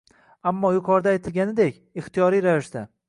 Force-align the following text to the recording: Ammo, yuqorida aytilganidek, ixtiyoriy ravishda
Ammo, 0.51 0.71
yuqorida 0.77 1.13
aytilganidek, 1.17 1.77
ixtiyoriy 2.03 2.43
ravishda 2.47 2.85